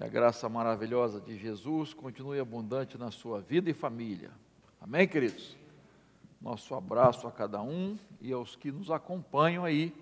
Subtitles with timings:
[0.00, 4.30] Que a graça maravilhosa de Jesus continue abundante na sua vida e família.
[4.80, 5.54] Amém, queridos?
[6.40, 9.94] Nosso abraço a cada um e aos que nos acompanham aí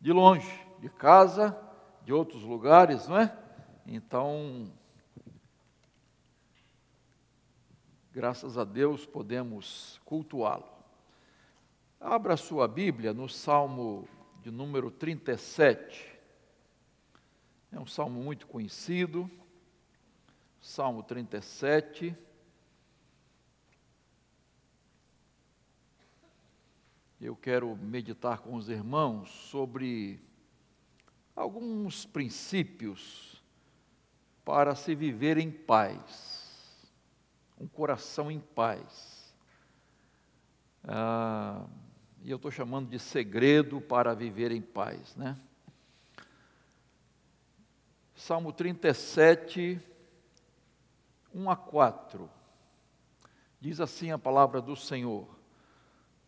[0.00, 1.56] de longe, de casa,
[2.04, 3.38] de outros lugares, não é?
[3.86, 4.68] Então,
[8.12, 10.66] graças a Deus podemos cultuá-lo.
[12.00, 14.08] Abra sua Bíblia no Salmo
[14.42, 16.15] de número 37.
[17.72, 19.30] É um salmo muito conhecido.
[20.60, 22.16] Salmo 37.
[27.20, 30.20] Eu quero meditar com os irmãos sobre
[31.34, 33.42] alguns princípios
[34.44, 36.88] para se viver em paz,
[37.58, 39.34] um coração em paz.
[40.84, 41.66] Ah,
[42.22, 45.36] e eu estou chamando de segredo para viver em paz, né?
[48.18, 49.78] Salmo 37,
[51.34, 52.30] 1 a 4.
[53.60, 55.28] Diz assim a palavra do Senhor: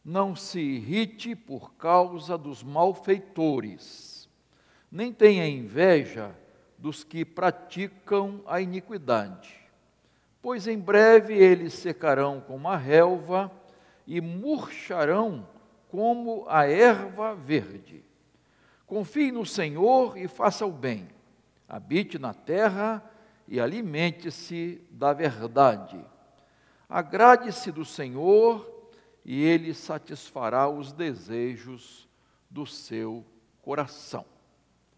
[0.05, 4.29] Não se irrite por causa dos malfeitores,
[4.93, 6.37] nem tenha inveja
[6.77, 9.59] dos que praticam a iniquidade,
[10.43, 13.51] pois em breve eles secarão como a relva
[14.07, 15.49] e murcharão
[15.89, 18.05] como a erva verde.
[18.87, 21.17] Confie no Senhor e faça o bem.
[21.69, 23.03] Habite na terra
[23.47, 26.03] e alimente-se da verdade.
[26.89, 28.91] Agrade-se do Senhor
[29.25, 32.09] e ele satisfará os desejos
[32.49, 33.25] do seu
[33.61, 34.25] coração.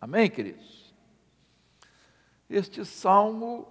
[0.00, 0.94] Amém, queridos?
[2.48, 3.66] Este salmo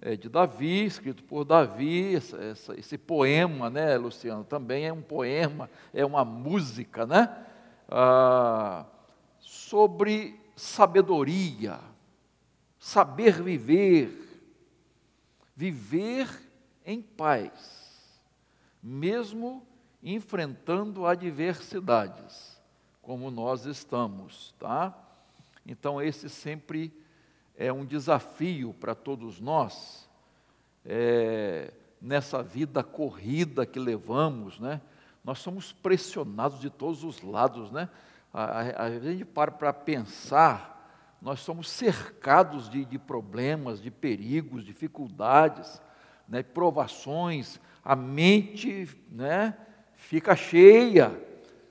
[0.00, 5.02] é, de Davi, escrito por Davi, essa, essa, esse poema, né, Luciano, também é um
[5.02, 7.44] poema, é uma música, né,
[7.88, 8.84] ah,
[9.38, 11.78] sobre sabedoria,
[12.82, 14.42] saber viver,
[15.54, 16.28] viver
[16.84, 18.12] em paz,
[18.82, 19.64] mesmo
[20.02, 22.60] enfrentando adversidades,
[23.00, 24.92] como nós estamos, tá?
[25.64, 26.92] Então, esse sempre
[27.56, 30.10] é um desafio para todos nós,
[30.84, 34.80] é, nessa vida corrida que levamos, né?
[35.22, 37.88] Nós somos pressionados de todos os lados, né?
[38.34, 40.71] A, a, a gente para para pensar,
[41.22, 45.80] nós somos cercados de, de problemas, de perigos, dificuldades,
[46.28, 46.42] né?
[46.42, 49.56] provações, a mente, né?
[49.94, 51.16] Fica cheia.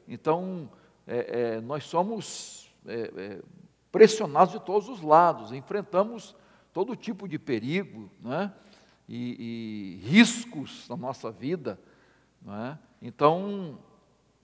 [0.07, 0.71] Então,
[1.05, 3.41] é, é, nós somos é, é
[3.91, 6.33] pressionados de todos os lados, enfrentamos
[6.71, 8.53] todo tipo de perigo né?
[9.07, 11.77] e, e riscos na nossa vida.
[12.41, 12.79] Né?
[13.01, 13.77] Então,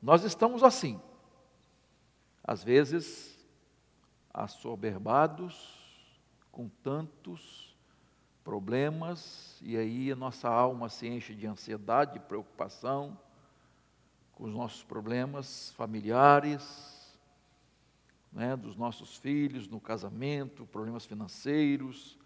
[0.01, 0.99] nós estamos assim,
[2.43, 3.36] às vezes
[4.37, 5.75] assoberbados
[6.51, 7.75] com tantos
[8.43, 13.17] problemas, e aí a nossa alma se enche de ansiedade, de preocupação
[14.33, 17.17] com os nossos problemas familiares,
[18.31, 22.17] né, dos nossos filhos no casamento, problemas financeiros,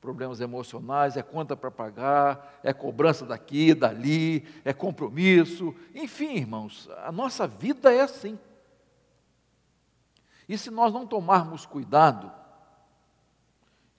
[0.00, 7.12] problemas emocionais, é conta para pagar, é cobrança daqui, dali, é compromisso, enfim, irmãos, a
[7.12, 8.36] nossa vida é assim.
[10.50, 12.28] E se nós não tomarmos cuidado,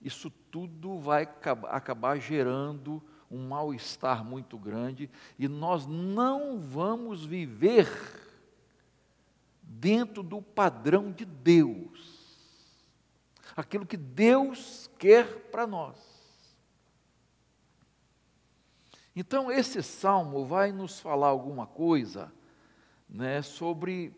[0.01, 1.23] isso tudo vai
[1.69, 3.01] acabar gerando
[3.31, 5.09] um mal-estar muito grande
[5.39, 7.87] e nós não vamos viver
[9.63, 12.37] dentro do padrão de Deus.
[13.55, 15.97] Aquilo que Deus quer para nós.
[19.15, 22.29] Então, esse salmo vai nos falar alguma coisa
[23.07, 24.13] né, sobre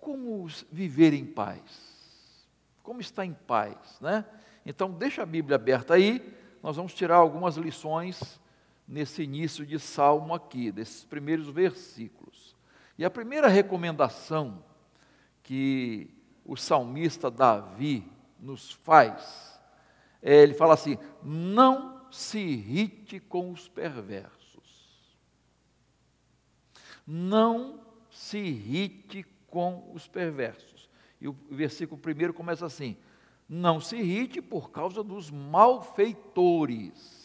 [0.00, 2.46] como viver em paz,
[2.82, 3.98] como estar em paz.
[4.00, 4.24] Né?
[4.64, 8.40] Então, deixa a Bíblia aberta aí, nós vamos tirar algumas lições
[8.86, 12.56] nesse início de salmo aqui, desses primeiros versículos.
[12.98, 14.62] E a primeira recomendação
[15.42, 16.10] que
[16.44, 18.04] o salmista Davi
[18.38, 19.60] nos faz,
[20.20, 24.40] é, ele fala assim: não se irrite com os perversos.
[27.06, 27.80] Não
[28.10, 30.88] se irrite com os perversos.
[31.20, 32.96] E o versículo primeiro começa assim:
[33.48, 37.20] não se irrite por causa dos malfeitores.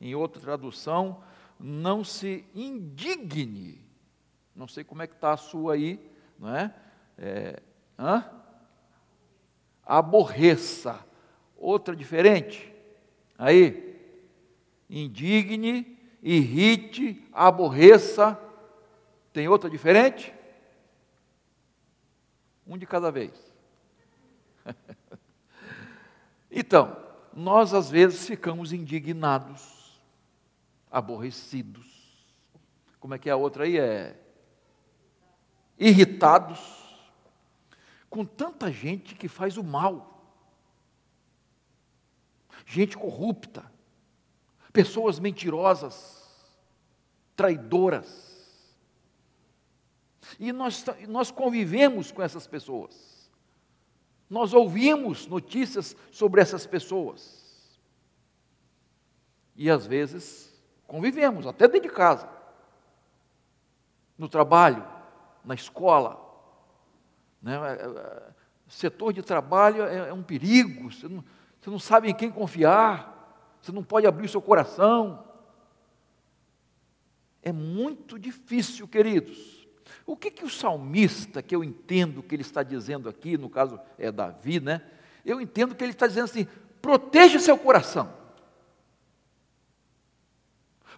[0.00, 1.22] Em outra tradução,
[1.58, 3.84] não se indigne
[4.54, 5.98] não sei como é que está a sua aí,
[6.38, 6.72] não é?
[7.18, 7.60] é
[7.98, 8.24] hã?
[9.84, 11.04] Aborreça.
[11.56, 12.72] Outra diferente?
[13.36, 13.94] Aí.
[14.88, 18.38] Indigne, irrite, aborreça.
[19.32, 20.32] Tem outra diferente?
[22.66, 23.32] Um de cada vez.
[26.56, 26.96] Então,
[27.34, 30.00] nós às vezes ficamos indignados,
[30.88, 32.24] aborrecidos.
[33.00, 33.76] Como é que é a outra aí?
[33.76, 34.16] É
[35.78, 36.60] irritados
[38.08, 40.32] com tanta gente que faz o mal.
[42.64, 43.64] Gente corrupta,
[44.72, 46.24] pessoas mentirosas,
[47.36, 48.33] traidoras.
[50.38, 53.30] E nós, nós convivemos com essas pessoas.
[54.28, 57.78] Nós ouvimos notícias sobre essas pessoas.
[59.54, 60.52] E às vezes
[60.86, 62.28] convivemos, até dentro de casa,
[64.16, 64.84] no trabalho,
[65.44, 66.20] na escola.
[67.42, 67.54] Né?
[67.54, 68.34] É, é,
[68.68, 71.24] setor de trabalho é, é um perigo, você não,
[71.60, 75.24] você não sabe em quem confiar, você não pode abrir o seu coração.
[77.42, 79.53] É muito difícil, queridos.
[80.06, 83.80] O que, que o salmista, que eu entendo que ele está dizendo aqui, no caso
[83.98, 84.82] é Davi, né?
[85.24, 86.46] Eu entendo que ele está dizendo assim:
[86.80, 88.12] proteja seu coração.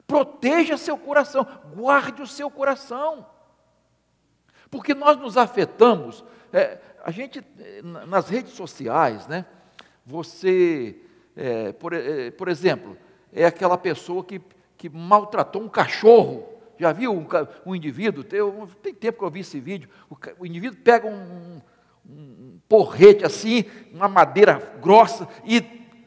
[0.07, 3.27] Proteja seu coração, guarde o seu coração.
[4.71, 7.45] Porque nós nos afetamos, é, a gente,
[7.83, 9.45] nas redes sociais, né?
[10.05, 11.01] Você,
[11.37, 12.97] é, por, é, por exemplo,
[13.33, 14.41] é aquela pessoa que,
[14.77, 17.27] que maltratou um cachorro já viu um,
[17.65, 18.25] um indivíduo?
[18.25, 18.41] Tem,
[18.83, 19.89] tem, tempo que eu vi esse vídeo.
[20.11, 21.61] O, o indivíduo pega um,
[22.09, 25.61] um, porrete assim, uma madeira grossa e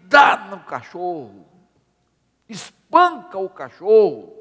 [0.03, 1.47] dá no cachorro.
[2.47, 4.35] Espanca o cachorro.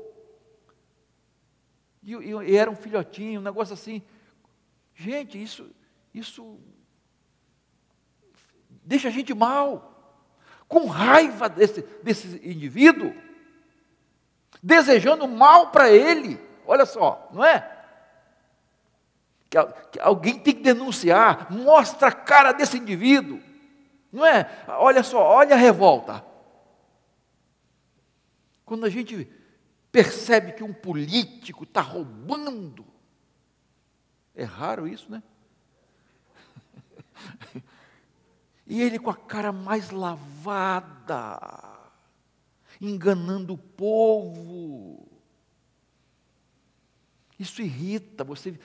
[2.02, 4.02] E, e era um filhotinho, um negócio assim.
[4.94, 5.70] Gente, isso,
[6.12, 6.58] isso
[8.88, 10.25] deixa a gente mal,
[10.66, 13.14] com raiva desse, desse indivíduo
[14.62, 16.41] desejando mal para ele.
[16.67, 17.77] Olha só, não é?
[19.49, 19.59] Que,
[20.00, 23.41] alguém tem que denunciar, mostra a cara desse indivíduo.
[24.12, 24.50] Não é?
[24.69, 26.25] Olha só, olha a revolta.
[28.65, 29.27] Quando a gente
[29.91, 32.85] percebe que um político está roubando,
[34.35, 35.23] é raro isso, né?
[38.71, 41.39] E ele com a cara mais lavada,
[42.80, 45.06] enganando o povo.
[47.38, 48.58] Isso irrita você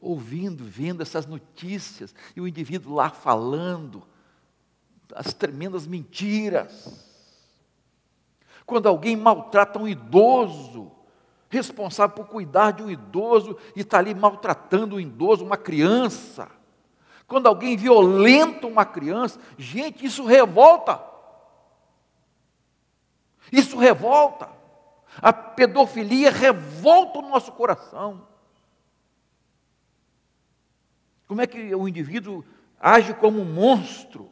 [0.00, 4.02] ouvindo, vendo essas notícias, e o indivíduo lá falando
[5.14, 7.08] as tremendas mentiras.
[8.64, 10.92] Quando alguém maltrata um idoso,
[11.48, 16.48] responsável por cuidar de um idoso, e está ali maltratando um idoso, uma criança.
[17.26, 21.09] Quando alguém violenta uma criança, gente, isso revolta.
[23.52, 24.48] Isso revolta.
[25.16, 28.26] A pedofilia revolta o nosso coração.
[31.26, 32.44] Como é que o indivíduo
[32.78, 34.30] age como um monstro?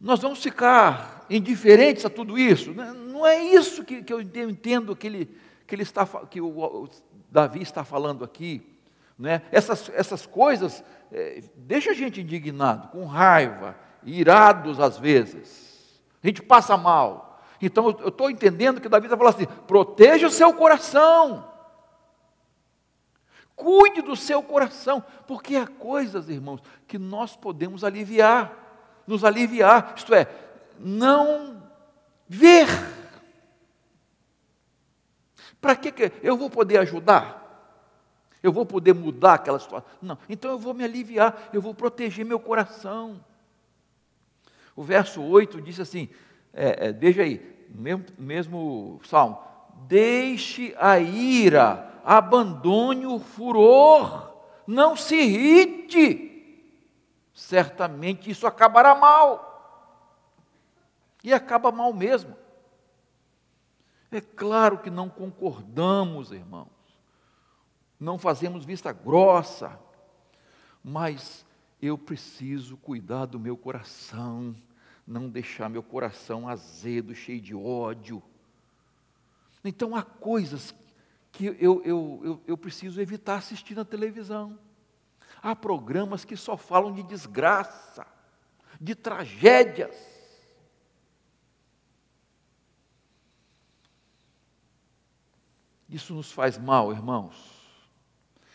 [0.00, 2.72] Nós vamos ficar indiferentes a tudo isso?
[2.72, 6.88] Não é isso que, que eu entendo que, ele, que, ele está, que o, o
[7.30, 8.66] Davi está falando aqui.
[9.18, 9.42] Né?
[9.52, 10.82] Essas, essas coisas
[11.12, 16.00] é, deixam a gente indignado, com raiva, irados às vezes.
[16.22, 17.40] A gente passa mal.
[17.60, 21.48] Então eu estou entendendo que Davi está falando assim: proteja o seu coração.
[23.54, 28.50] Cuide do seu coração, porque há coisas, irmãos, que nós podemos aliviar,
[29.06, 30.26] nos aliviar, isto é,
[30.78, 31.62] não
[32.26, 32.66] ver.
[35.60, 37.38] Para que, que eu vou poder ajudar?
[38.42, 39.86] Eu vou poder mudar aquela situação?
[40.00, 43.22] Não, então eu vou me aliviar, eu vou proteger meu coração.
[44.74, 46.08] O verso 8 diz assim:
[46.52, 49.38] é, é, veja aí, mesmo, mesmo salmo,
[49.86, 54.34] deixe a ira, abandone o furor,
[54.66, 56.62] não se irrite,
[57.32, 59.48] certamente isso acabará mal,
[61.22, 62.36] e acaba mal mesmo.
[64.10, 66.68] É claro que não concordamos, irmãos,
[67.98, 69.78] não fazemos vista grossa,
[70.82, 71.46] mas
[71.80, 74.54] eu preciso cuidar do meu coração,
[75.06, 78.22] não deixar meu coração azedo, cheio de ódio.
[79.64, 80.74] Então há coisas
[81.32, 84.58] que eu, eu, eu, eu preciso evitar assistir na televisão.
[85.42, 88.06] Há programas que só falam de desgraça,
[88.80, 89.96] de tragédias.
[95.88, 97.58] Isso nos faz mal, irmãos.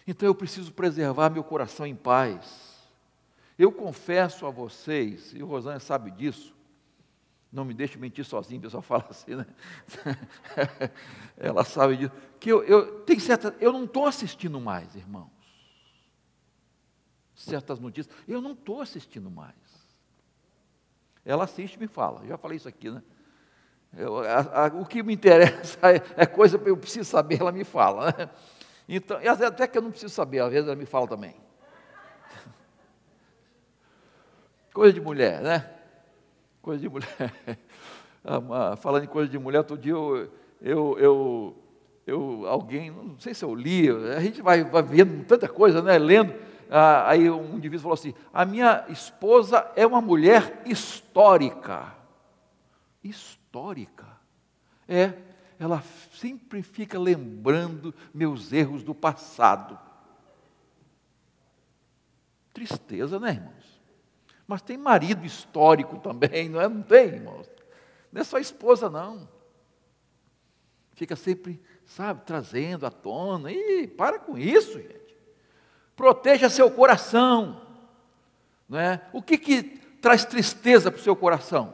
[0.07, 2.74] Então eu preciso preservar meu coração em paz.
[3.57, 6.55] Eu confesso a vocês, e o Rosânia sabe disso,
[7.51, 9.45] não me deixe mentir sozinho, o pessoal fala assim, né?
[11.37, 15.31] Ela sabe disso, que eu, eu, tem certa, eu não estou assistindo mais, irmãos.
[17.33, 18.13] certas notícias.
[18.27, 19.55] Eu não estou assistindo mais.
[21.23, 22.25] Ela assiste e me fala.
[22.27, 23.01] Já falei isso aqui, né?
[23.97, 27.51] Eu, a, a, o que me interessa é, é coisa que eu preciso saber, ela
[27.51, 28.07] me fala.
[28.07, 28.29] Né?
[28.87, 31.44] Então, até que eu não preciso saber, às vezes ela me fala também.
[34.75, 35.69] Coisa de mulher, né?
[36.61, 37.09] Coisa de mulher.
[38.27, 41.57] Ah, falando em coisa de mulher, outro dia eu, eu, eu,
[42.07, 45.95] eu, alguém, não sei se eu li, a gente vai, vai vendo tanta coisa, né?
[45.99, 46.33] Lendo.
[46.67, 51.93] Ah, aí um indivíduo falou assim: a minha esposa é uma mulher histórica.
[53.03, 54.07] Histórica.
[54.87, 55.13] É,
[55.59, 59.77] ela sempre fica lembrando meus erros do passado.
[62.51, 63.64] Tristeza, né, irmãos?
[64.47, 66.67] Mas tem marido histórico também, não é?
[66.67, 67.49] Não tem, irmãos?
[68.11, 69.27] Não é só esposa, não.
[70.93, 73.51] Fica sempre, sabe, trazendo à tona.
[73.51, 75.15] E para com isso, gente.
[75.95, 77.61] Proteja seu coração.
[78.67, 79.01] Não é?
[79.11, 79.63] O que, que
[80.01, 81.73] traz tristeza para o seu coração?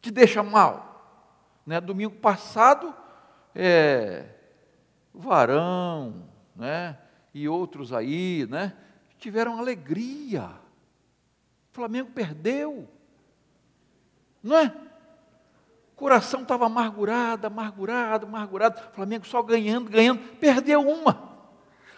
[0.00, 0.94] Te deixa mal?
[1.66, 1.80] Né?
[1.80, 2.94] Domingo passado,
[3.54, 4.26] é,
[5.12, 6.98] Varão né?
[7.32, 8.76] e outros aí né?
[9.18, 10.50] tiveram alegria.
[11.74, 12.88] Flamengo perdeu.
[14.40, 14.72] Não é?
[15.92, 18.80] O coração estava amargurado, amargurado, amargurado.
[18.94, 20.20] Flamengo só ganhando, ganhando.
[20.36, 21.36] Perdeu uma.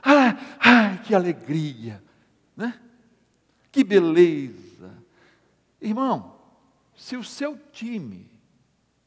[0.03, 2.03] Ai, ai, que alegria.
[2.57, 2.81] Né?
[3.71, 4.95] Que beleza.
[5.79, 6.39] Irmão,
[6.97, 8.31] se o seu time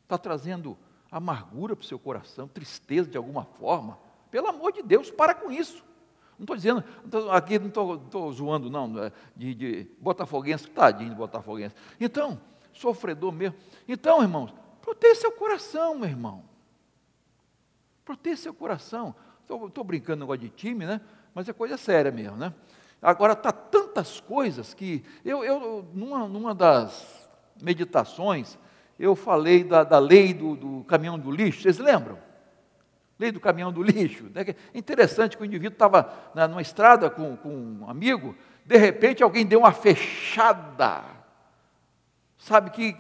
[0.04, 0.78] está trazendo
[1.10, 3.98] amargura para o seu coração, tristeza de alguma forma,
[4.30, 5.84] pelo amor de Deus, para com isso.
[6.40, 6.84] Não estou dizendo,
[7.32, 11.76] aqui não estou zoando, não, é, de, de botafoguense, tadinho de botafoguense.
[12.00, 12.40] Então,
[12.72, 13.58] sofredor mesmo.
[13.86, 16.46] Então, irmãos, proteja seu coração, meu irmão.
[18.06, 19.14] Proteja seu coração.
[19.42, 21.02] Estou brincando negócio de time, né?
[21.36, 22.54] Mas é coisa séria mesmo, né?
[23.02, 25.04] Agora, está tantas coisas que.
[25.26, 27.30] Eu, eu numa, numa das
[27.62, 28.58] meditações,
[28.98, 32.18] eu falei da, da lei do, do, caminhão do lixo, vocês lembram?
[33.20, 34.32] Lei do caminhão do lixo.
[34.34, 34.56] Né?
[34.74, 38.36] Interessante que o indivíduo estava numa estrada com, com um amigo,
[38.66, 41.04] de repente alguém deu uma fechada,
[42.38, 42.96] sabe, que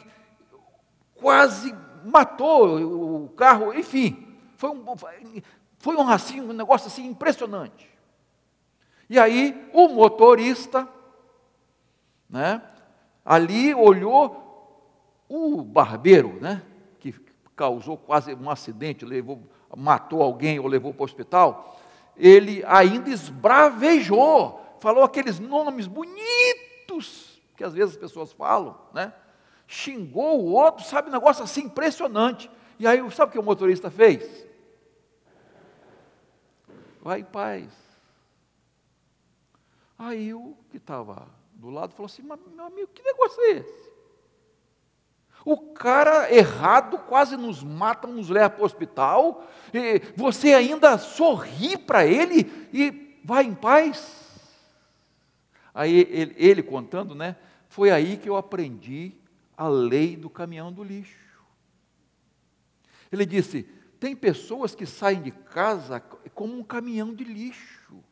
[1.15, 1.73] quase
[2.03, 4.83] matou o carro, enfim, foi um,
[5.77, 7.89] foi um, assim, um negócio assim impressionante.
[9.09, 10.87] E aí o motorista,
[12.29, 12.61] né,
[13.23, 14.47] ali olhou
[15.27, 16.61] o barbeiro, né,
[16.99, 17.13] que
[17.55, 19.41] causou quase um acidente, levou,
[19.75, 21.79] matou alguém ou levou para o hospital,
[22.15, 29.13] ele ainda esbravejou, falou aqueles nomes bonitos que às vezes as pessoas falam, né?
[29.67, 32.49] Xingou o outro, sabe, um negócio assim impressionante.
[32.79, 34.47] E aí, sabe o que o motorista fez?
[37.01, 37.69] Vai em paz.
[39.97, 43.88] Aí o que estava do lado falou assim: meu amigo, que negócio é esse?
[45.45, 51.77] O cara errado quase nos mata, nos leva para o hospital, e você ainda sorri
[51.77, 54.19] para ele e vai em paz.
[55.73, 57.35] Aí ele, ele, contando, né?
[57.69, 59.13] Foi aí que eu aprendi
[59.55, 61.29] a lei do caminhão do lixo.
[63.11, 63.63] Ele disse:
[63.99, 65.99] tem pessoas que saem de casa
[66.33, 68.03] como um caminhão de lixo.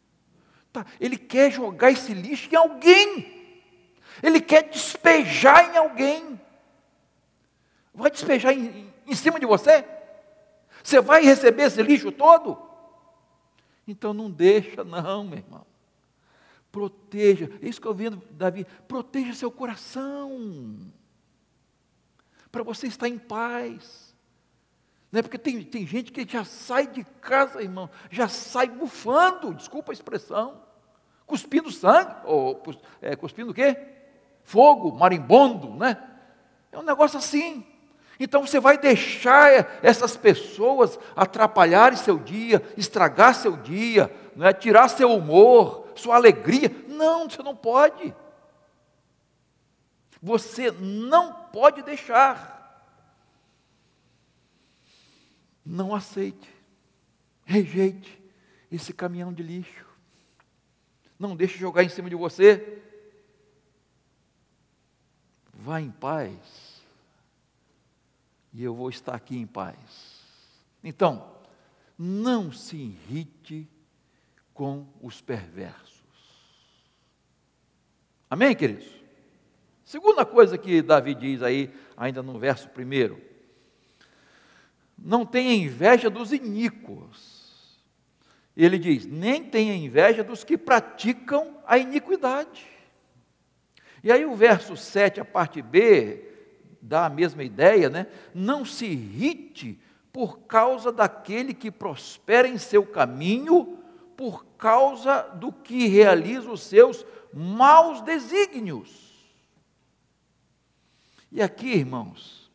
[0.71, 3.35] Tá, ele quer jogar esse lixo em alguém.
[4.21, 6.39] Ele quer despejar em alguém
[7.97, 9.85] vai despejar em, em cima de você?
[10.83, 12.57] Você vai receber esse lixo todo?
[13.87, 15.65] Então não deixa, não, meu irmão.
[16.71, 20.77] Proteja, é isso que eu vendo, Davi, proteja seu coração,
[22.51, 24.15] para você estar em paz.
[25.11, 29.53] Não é porque tem, tem gente que já sai de casa, irmão, já sai bufando,
[29.53, 30.61] desculpa a expressão,
[31.25, 32.61] cuspindo sangue, ou
[33.01, 33.77] é, cuspindo o quê?
[34.43, 36.01] Fogo, marimbondo, né?
[36.71, 37.65] É um negócio assim.
[38.19, 44.53] Então você vai deixar essas pessoas atrapalharem seu dia, estragar seu dia, é?
[44.53, 46.69] tirar seu humor, sua alegria.
[46.87, 48.13] Não, você não pode.
[50.21, 52.55] Você não pode deixar.
[55.63, 56.49] Não aceite,
[57.45, 58.17] rejeite
[58.71, 59.85] esse caminhão de lixo.
[61.19, 62.81] Não deixe jogar em cima de você.
[65.53, 66.66] Vá em paz
[68.57, 69.77] e eu vou estar aqui em paz.
[70.83, 71.31] Então,
[71.95, 73.69] não se irrite
[74.51, 76.01] com os perversos.
[78.27, 78.87] Amém, queridos?
[79.85, 83.21] Segunda coisa que Davi diz aí, ainda no verso primeiro:
[84.97, 87.79] não tenha inveja dos iníquos.
[88.55, 92.65] ele diz: nem tenha inveja dos que praticam a iniquidade.
[94.03, 96.26] E aí o verso 7, a parte B,
[96.87, 98.07] dá a mesma ideia, né?
[98.33, 99.79] Não se irrite
[100.11, 103.77] por causa daquele que prospera em seu caminho,
[104.15, 109.13] por causa do que realiza os seus maus desígnios.
[111.31, 112.49] E aqui, irmãos,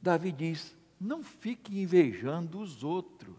[0.00, 3.30] Davi diz: não fique invejando os outros.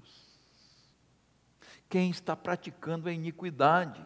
[1.87, 4.03] Quem está praticando a iniquidade.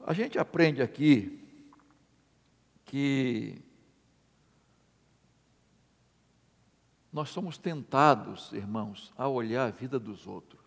[0.00, 1.44] A gente aprende aqui
[2.84, 3.62] que
[7.12, 10.58] nós somos tentados, irmãos, a olhar a vida dos outros.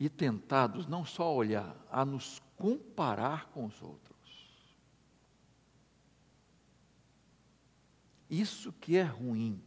[0.00, 4.08] E tentados não só a olhar, a nos comparar com os outros.
[8.30, 9.62] Isso que é ruim.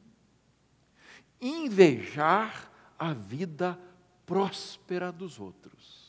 [1.40, 3.80] Invejar a vida
[4.26, 6.01] próspera dos outros.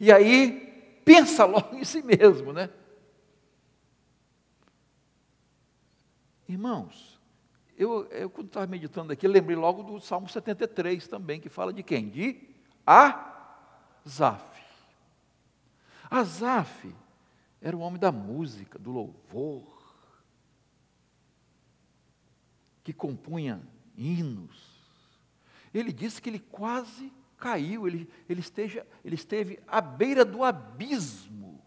[0.00, 2.70] E aí, pensa logo em si mesmo, né?
[6.48, 7.20] Irmãos,
[7.76, 11.82] eu, eu quando estava meditando aqui, lembrei logo do Salmo 73 também, que fala de
[11.82, 12.08] quem?
[12.08, 12.40] De
[12.86, 14.58] Azaf.
[16.10, 16.94] Azaf
[17.60, 19.78] era o homem da música, do louvor,
[22.82, 23.60] que compunha
[23.96, 24.78] hinos.
[25.74, 31.62] Ele disse que ele quase caiu, ele, ele, esteja, ele esteve à beira do abismo.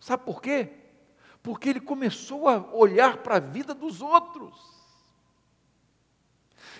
[0.00, 0.70] Sabe por quê?
[1.42, 4.58] Porque ele começou a olhar para a vida dos outros.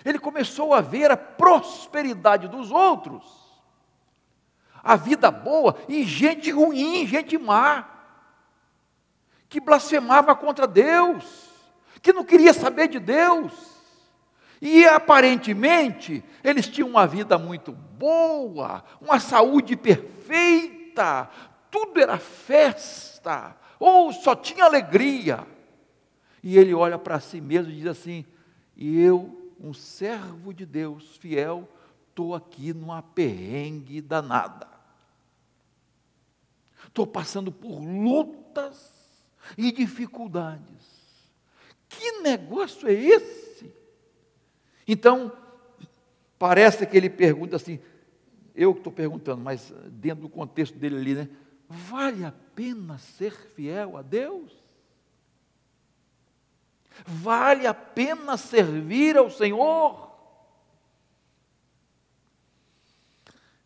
[0.03, 3.23] Ele começou a ver a prosperidade dos outros,
[4.81, 7.87] a vida boa e gente ruim, gente má,
[9.47, 11.51] que blasfemava contra Deus
[12.01, 13.70] que não queria saber de Deus.
[14.61, 21.27] E aparentemente eles tinham uma vida muito boa, uma saúde perfeita,
[21.71, 25.47] tudo era festa, ou só tinha alegria.
[26.43, 28.23] E ele olha para si mesmo e diz assim:
[28.77, 31.67] eu, um servo de Deus fiel,
[32.09, 34.67] estou aqui numa perrengue danada.
[36.87, 38.93] Estou passando por lutas
[39.57, 41.01] e dificuldades.
[41.87, 43.50] Que negócio é esse?
[44.87, 45.31] Então,
[46.37, 47.79] parece que ele pergunta assim,
[48.55, 51.29] eu que estou perguntando, mas dentro do contexto dele ali, né?
[51.67, 54.51] Vale a pena ser fiel a Deus?
[57.05, 60.11] Vale a pena servir ao Senhor?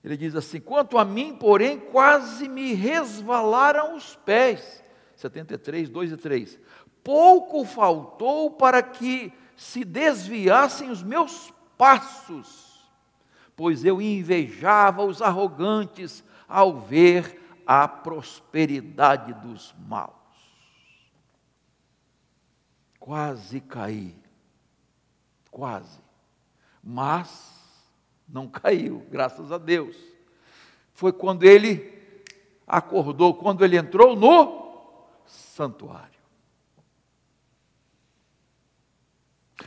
[0.03, 4.83] Ele diz assim: quanto a mim, porém, quase me resvalaram os pés.
[5.15, 6.59] 73, 2 e 3
[7.05, 12.89] pouco faltou para que se desviassem os meus passos,
[13.55, 20.13] pois eu invejava os arrogantes ao ver a prosperidade dos maus.
[22.99, 24.15] Quase caí,
[25.51, 25.99] quase,
[26.83, 27.55] mas
[28.27, 29.95] não caiu, graças a Deus.
[30.93, 31.93] Foi quando ele
[32.65, 34.65] acordou, quando ele entrou no
[35.25, 36.15] santuário.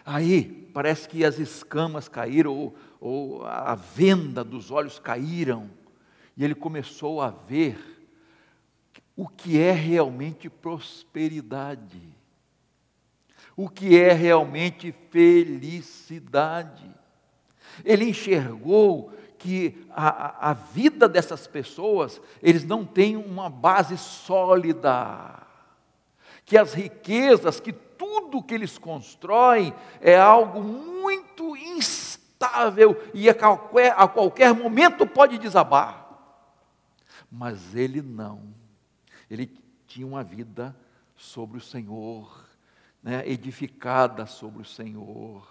[0.05, 5.71] Aí parece que as escamas caíram, ou, ou a venda dos olhos caíram,
[6.37, 7.79] e ele começou a ver
[9.17, 12.01] o que é realmente prosperidade,
[13.57, 16.89] o que é realmente felicidade.
[17.85, 25.43] Ele enxergou que a, a vida dessas pessoas, eles não têm uma base sólida,
[26.45, 27.73] que as riquezas, que
[28.09, 35.37] tudo que eles constroem é algo muito instável e a qualquer, a qualquer momento pode
[35.37, 36.09] desabar.
[37.31, 38.55] Mas ele não.
[39.31, 39.47] Ele
[39.87, 40.75] tinha uma vida
[41.15, 42.47] sobre o Senhor,
[43.03, 45.47] né, edificada sobre o Senhor.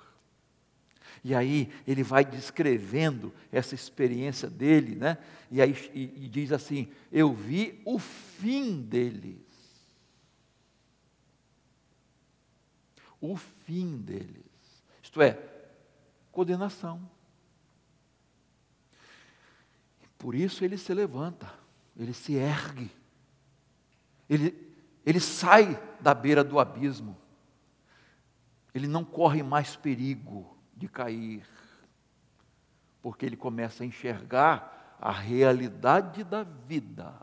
[1.24, 5.18] E aí ele vai descrevendo essa experiência dele, né?
[5.52, 9.46] E aí e, e diz assim: eu vi o fim dele.
[13.22, 14.46] O fim deles.
[15.02, 15.40] Isto é,
[16.32, 17.10] condenação.
[20.18, 21.52] Por isso ele se levanta,
[21.96, 22.92] ele se ergue,
[24.30, 24.76] ele,
[25.06, 27.18] ele sai da beira do abismo,
[28.74, 31.48] ele não corre mais perigo de cair,
[33.02, 37.14] porque ele começa a enxergar a realidade da vida,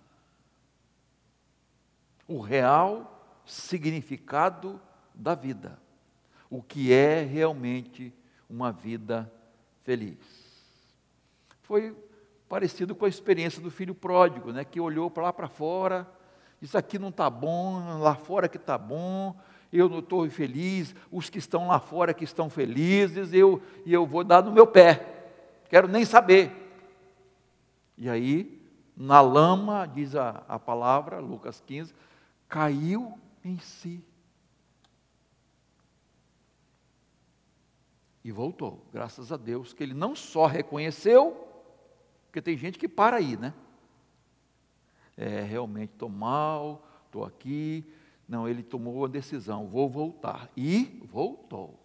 [2.27, 4.81] o real significado
[5.15, 5.84] da vida.
[6.55, 8.15] O que é realmente
[8.49, 9.29] uma vida
[9.83, 10.17] feliz.
[11.63, 11.97] Foi
[12.49, 16.09] parecido com a experiência do filho pródigo, né, que olhou para lá para fora,
[16.61, 19.35] disse: aqui não está bom, lá fora que está bom,
[19.73, 24.07] eu não estou feliz, os que estão lá fora que estão felizes, eu, e eu
[24.07, 25.25] vou dar no meu pé,
[25.69, 26.53] quero nem saber.
[27.99, 28.63] E aí,
[28.97, 31.93] na lama, diz a, a palavra, Lucas 15,
[32.49, 34.01] caiu em si.
[38.25, 41.47] E voltou, graças a Deus, que ele não só reconheceu,
[42.27, 43.53] porque tem gente que para aí, né?
[45.17, 47.87] É, realmente estou mal, estou aqui,
[48.29, 50.51] não, ele tomou a decisão, vou voltar.
[50.57, 51.79] E voltou.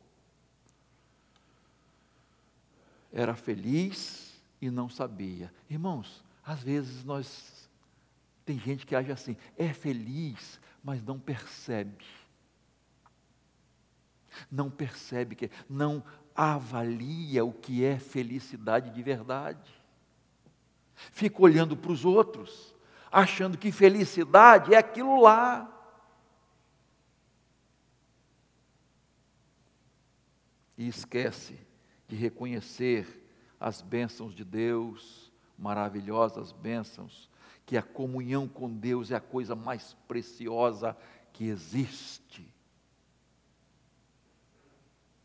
[3.12, 5.54] Era feliz e não sabia.
[5.70, 7.70] Irmãos, às vezes nós.
[8.46, 12.06] Tem gente que age assim, é feliz, mas não percebe.
[14.50, 15.52] Não percebe que.
[15.70, 16.04] Não
[16.48, 19.72] avalia o que é felicidade de verdade.
[21.12, 22.74] Fica olhando para os outros,
[23.12, 25.76] achando que felicidade é aquilo lá.
[30.80, 31.60] e esquece
[32.08, 33.06] de reconhecer
[33.60, 37.30] as bênçãos de Deus, maravilhosas bênçãos,
[37.66, 40.96] que a comunhão com Deus é a coisa mais preciosa
[41.34, 42.48] que existe.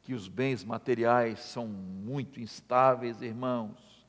[0.04, 4.06] Que os bens materiais são muito instáveis, irmãos,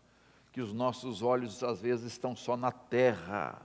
[0.52, 3.60] que os nossos olhos às vezes estão só na terra.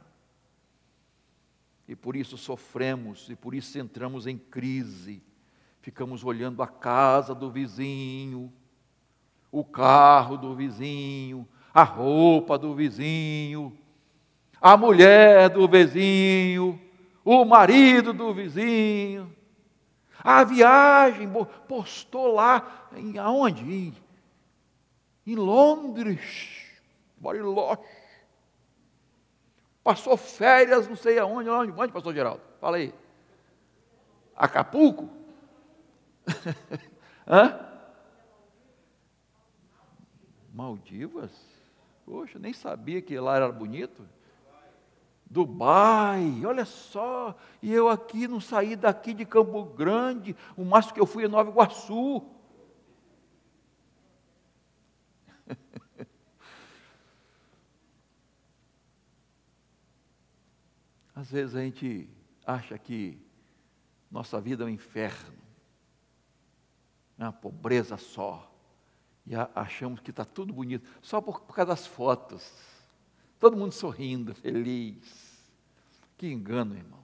[1.86, 5.22] E por isso sofremos, e por isso entramos em crise
[5.80, 8.52] ficamos olhando a casa do vizinho,
[9.50, 13.76] o carro do vizinho, a roupa do vizinho,
[14.60, 16.80] a mulher do vizinho,
[17.24, 19.34] o marido do vizinho,
[20.22, 21.28] a viagem,
[21.66, 23.62] postou lá, em, aonde?
[23.62, 23.94] Em,
[25.26, 26.80] em Londres,
[27.16, 27.82] Bariloche.
[29.82, 32.42] Passou férias, não sei aonde, onde, onde, pastor Geraldo?
[32.60, 32.94] Fala aí.
[34.36, 35.08] Acapulco?
[37.26, 37.66] Hã?
[40.52, 41.30] Maldivas?
[42.04, 44.06] Poxa, nem sabia que lá era bonito.
[45.30, 51.00] Dubai, olha só, e eu aqui não saí daqui de Campo Grande, o máximo que
[51.00, 52.22] eu fui é Nova Iguaçu.
[61.14, 62.10] Às vezes a gente
[62.44, 63.16] acha que
[64.10, 65.40] nossa vida é um inferno
[67.24, 68.50] uma pobreza só.
[69.26, 72.50] E achamos que está tudo bonito, só por, por causa das fotos.
[73.40, 75.40] Todo mundo sorrindo, feliz.
[76.18, 77.00] Que engano, irmãos.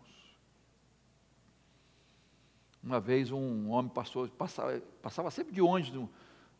[2.85, 6.09] Uma vez um homem passou, passava, passava sempre de ônibus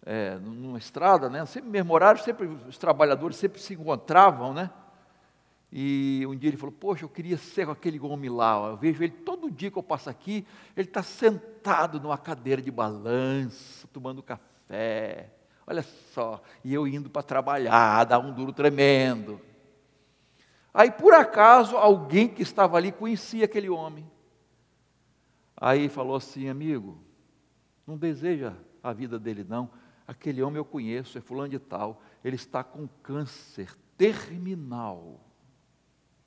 [0.05, 1.45] é, numa estrada, né?
[1.45, 4.71] sempre mesmo horário, sempre os trabalhadores sempre se encontravam, né?
[5.71, 8.71] E um dia ele falou: Poxa, eu queria ser aquele homem lá.
[8.71, 12.71] Eu vejo ele todo dia que eu passo aqui, ele está sentado numa cadeira de
[12.71, 15.31] balanço, tomando café.
[15.67, 19.39] Olha só, e eu indo para trabalhar, dar um duro tremendo.
[20.77, 24.09] Aí, por acaso, alguém que estava ali conhecia aquele homem.
[25.57, 27.03] Aí falou assim: Amigo,
[27.87, 29.71] não deseja a vida dele, não.
[30.07, 32.03] Aquele homem eu conheço, é fulano de tal.
[32.23, 35.27] Ele está com câncer terminal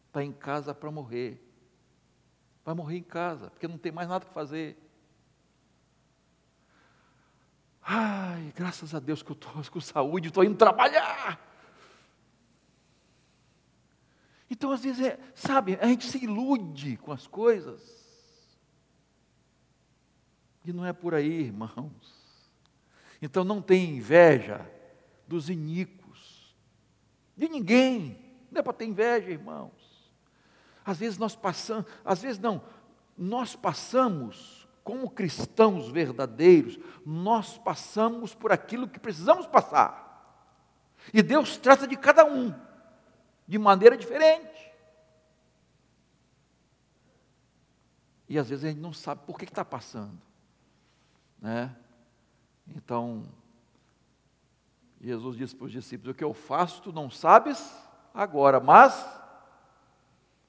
[0.09, 1.39] está em casa para morrer.
[2.65, 4.77] Vai morrer em casa, porque não tem mais nada que fazer.
[7.81, 11.39] Ai, graças a Deus que eu estou com saúde, estou indo trabalhar.
[14.49, 17.81] Então, às vezes, é, sabe, a gente se ilude com as coisas.
[20.65, 21.91] E não é por aí, irmãos.
[23.21, 24.65] Então, não tem inveja
[25.27, 26.55] dos iníquos,
[27.37, 28.19] de ninguém.
[28.51, 29.71] Não é para ter inveja, irmãos.
[30.83, 32.63] Às vezes nós passamos, às vezes não,
[33.15, 40.09] nós passamos, como cristãos verdadeiros, nós passamos por aquilo que precisamos passar.
[41.13, 42.53] E Deus trata de cada um,
[43.49, 44.71] de maneira diferente.
[48.27, 50.21] E às vezes a gente não sabe por que está passando.
[51.41, 51.75] Né?
[52.67, 53.27] Então,
[55.01, 57.75] Jesus disse para os discípulos: O que eu faço, tu não sabes
[58.13, 58.93] agora, mas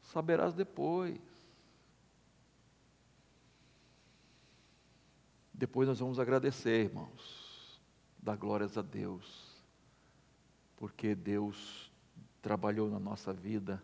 [0.02, 1.18] saberás depois.
[5.54, 7.80] Depois nós vamos agradecer, irmãos,
[8.18, 9.64] dar glórias a Deus,
[10.76, 11.89] porque Deus
[12.40, 13.82] trabalhou na nossa vida,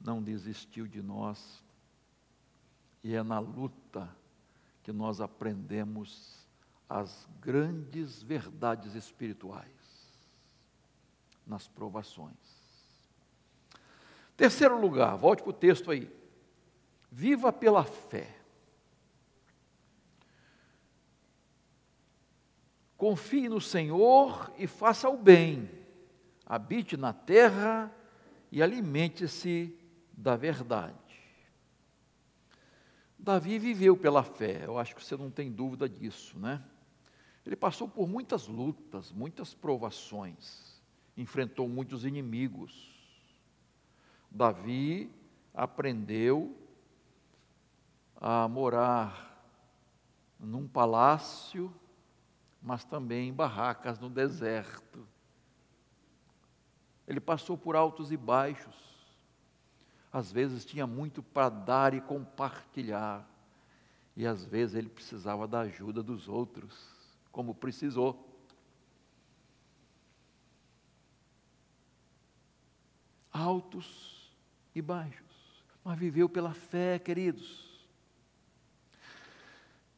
[0.00, 1.62] não desistiu de nós,
[3.02, 4.08] e é na luta
[4.82, 6.46] que nós aprendemos
[6.88, 9.68] as grandes verdades espirituais
[11.46, 12.34] nas provações.
[14.36, 16.10] Terceiro lugar, volte para o texto aí.
[17.10, 18.36] Viva pela fé.
[22.96, 25.83] Confie no Senhor e faça o bem.
[26.46, 27.94] Habite na terra
[28.50, 29.76] e alimente-se
[30.12, 30.94] da verdade.
[33.18, 36.62] Davi viveu pela fé, eu acho que você não tem dúvida disso, né?
[37.46, 40.80] Ele passou por muitas lutas, muitas provações,
[41.16, 42.92] enfrentou muitos inimigos.
[44.30, 45.10] Davi
[45.54, 46.56] aprendeu
[48.16, 49.48] a morar
[50.38, 51.74] num palácio,
[52.60, 55.06] mas também em barracas no deserto.
[57.06, 58.74] Ele passou por altos e baixos.
[60.12, 63.28] Às vezes tinha muito para dar e compartilhar,
[64.16, 66.72] e às vezes ele precisava da ajuda dos outros,
[67.32, 68.30] como precisou.
[73.32, 74.32] Altos
[74.72, 77.73] e baixos, mas viveu pela fé, queridos.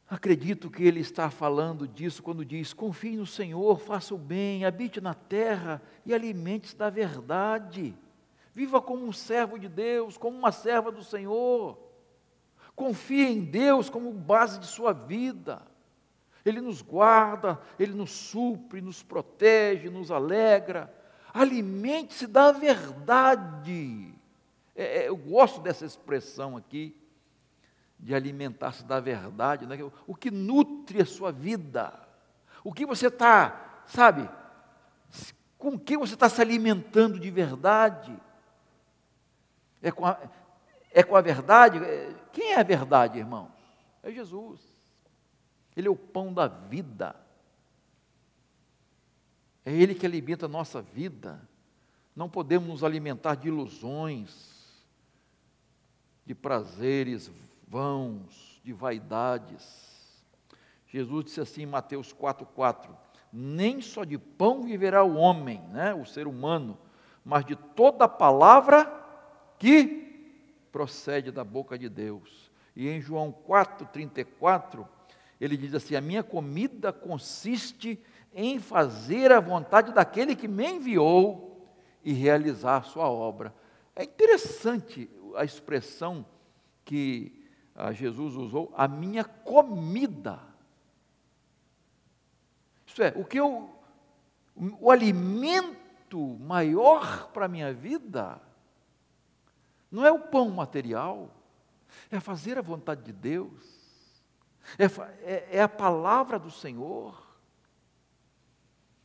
[0.09, 5.01] Acredito que ele está falando disso quando diz: confie no Senhor, faça o bem, habite
[5.01, 7.92] na terra e alimente-se da verdade.
[8.55, 11.77] Viva como um servo de Deus, como uma serva do Senhor.
[12.77, 15.61] Confie em Deus como base de sua vida.
[16.45, 20.95] Ele nos guarda, ele nos supre, nos protege, nos alegra.
[21.35, 24.14] Alimente-se da verdade.
[24.75, 26.97] É, é eu gosto dessa expressão aqui
[27.99, 29.77] de alimentar-se da verdade, né?
[30.07, 31.93] o que nutre a sua vida,
[32.63, 34.29] o que você está, sabe,
[35.59, 38.17] com que você está se alimentando de verdade,
[39.81, 40.19] é com, a,
[40.93, 41.81] é com a verdade,
[42.33, 43.51] quem é a verdade, irmãos?
[44.03, 44.61] É Jesus,
[45.77, 47.17] Ele é o pão da vida,
[49.65, 51.41] é Ele que alimenta a nossa vida,
[52.15, 54.57] não podemos nos alimentar de ilusões,
[56.25, 57.31] de prazeres
[57.66, 59.87] vãos, de vaidades.
[60.87, 62.88] Jesus disse assim em Mateus 4,4:
[63.33, 66.79] Nem só de pão viverá o homem, né, o ser humano,
[67.24, 68.85] mas de toda palavra
[69.59, 70.07] que
[70.70, 72.50] procede da boca de Deus.
[72.74, 74.87] E em João 4,34,
[75.40, 78.00] ele diz assim: A minha comida consiste
[78.35, 81.66] em fazer a vontade daquele que me enviou
[82.05, 83.55] e realizar a sua obra.
[83.94, 86.24] É interessante a expressão
[86.85, 87.46] que
[87.93, 90.41] Jesus usou a minha comida.
[92.87, 93.71] Isso é, o que eu,
[94.81, 98.41] o alimento maior para a minha vida
[99.91, 101.31] não é o pão material,
[102.11, 103.77] é fazer a vontade de Deus,
[104.79, 104.85] é,
[105.31, 107.27] é, é a palavra do Senhor,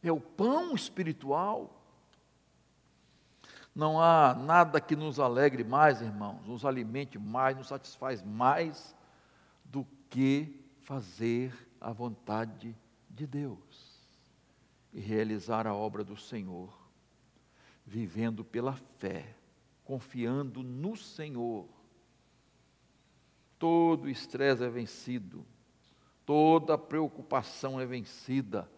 [0.04, 1.81] é o pão espiritual.
[3.74, 8.96] Não há nada que nos alegre mais, irmãos, nos alimente mais, nos satisfaz mais
[9.64, 12.76] do que fazer a vontade
[13.10, 13.92] de Deus
[14.94, 16.70] e realizar a obra do Senhor,
[17.86, 19.36] vivendo pela fé,
[19.86, 21.66] confiando no Senhor.
[23.58, 25.46] Todo estresse é vencido,
[26.26, 28.70] toda preocupação é vencida,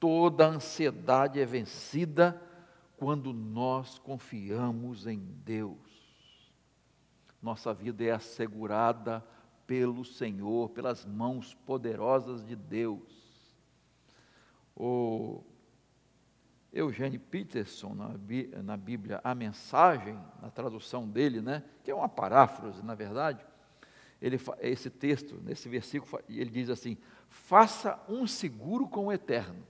[0.00, 2.49] toda ansiedade é vencida
[3.00, 5.78] quando nós confiamos em Deus.
[7.40, 9.24] Nossa vida é assegurada
[9.66, 13.00] pelo Senhor, pelas mãos poderosas de Deus.
[14.76, 15.42] O
[16.70, 22.94] Eugênio Peterson, na Bíblia, a mensagem, na tradução dele, né, que é uma paráfrase, na
[22.94, 23.42] verdade,
[24.20, 26.98] ele, esse texto, nesse versículo, ele diz assim:
[27.30, 29.69] faça um seguro com o eterno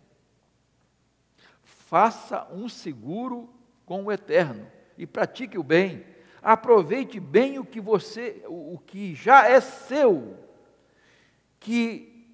[1.90, 3.52] faça um seguro
[3.84, 6.06] com o eterno e pratique o bem.
[6.40, 10.38] Aproveite bem o que você, o que já é seu.
[11.58, 12.32] Que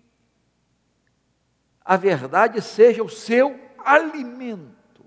[1.83, 5.07] a verdade seja o seu alimento.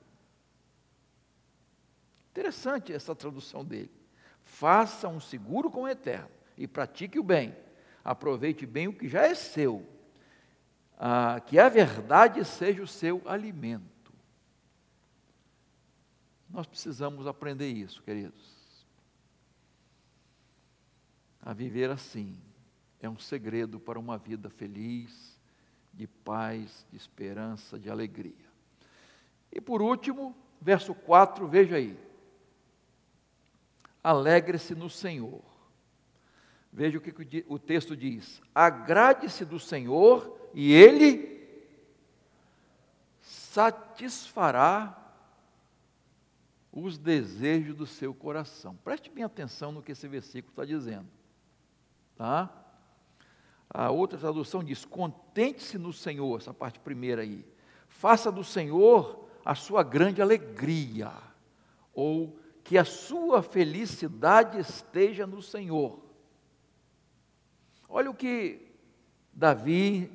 [2.31, 3.91] Interessante essa tradução dele.
[4.43, 7.55] Faça um seguro com o eterno e pratique o bem.
[8.03, 9.88] Aproveite bem o que já é seu.
[10.97, 13.98] Ah, que a verdade seja o seu alimento.
[16.49, 18.59] Nós precisamos aprender isso, queridos.
[21.41, 22.38] A viver assim
[22.99, 25.39] é um segredo para uma vida feliz,
[25.93, 28.49] de paz, de esperança, de alegria.
[29.51, 31.97] E por último, verso 4, veja aí.
[34.03, 35.43] Alegre-se no Senhor.
[36.71, 41.39] Veja o que o texto diz: agrade-se do Senhor e Ele
[43.21, 45.09] satisfará
[46.71, 48.75] os desejos do seu coração.
[48.84, 51.08] Preste bem atenção no que esse versículo está dizendo.
[52.15, 52.49] Tá?
[53.69, 57.45] A outra tradução diz: contente-se no Senhor, essa parte primeira aí.
[57.88, 61.12] Faça do Senhor a sua grande alegria,
[61.93, 65.99] ou que a sua felicidade esteja no Senhor.
[67.88, 68.67] Olha o que
[69.34, 70.12] Davi,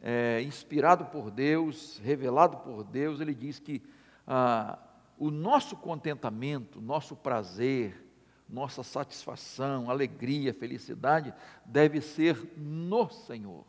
[0.00, 3.82] é, inspirado por Deus, revelado por Deus, ele diz que
[4.26, 4.78] ah,
[5.22, 8.04] o nosso contentamento, nosso prazer,
[8.48, 11.32] nossa satisfação, alegria, felicidade
[11.64, 13.64] deve ser no Senhor,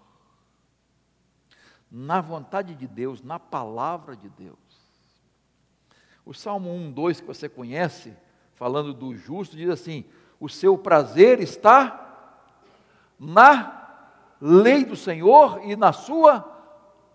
[1.91, 4.57] na vontade de Deus, na palavra de Deus.
[6.25, 8.17] O Salmo 1, 2 que você conhece,
[8.55, 10.05] falando do justo, diz assim:
[10.39, 12.49] O seu prazer está
[13.19, 14.01] na
[14.41, 16.51] lei do Senhor e na sua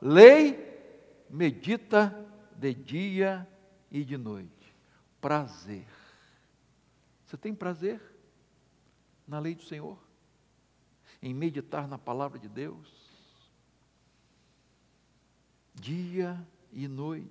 [0.01, 2.17] lei medita
[2.57, 3.45] de dia
[3.91, 4.75] e de noite.
[5.21, 5.87] Prazer.
[7.27, 8.01] Você tem prazer
[9.27, 9.99] na lei do Senhor?
[11.21, 12.89] Em meditar na palavra de Deus?
[15.75, 17.29] Dia e noite.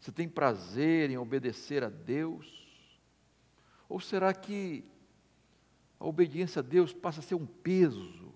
[0.00, 2.66] Você tem prazer em obedecer a Deus?
[3.88, 4.84] Ou será que
[5.98, 8.32] a obediência a Deus passa a ser um peso?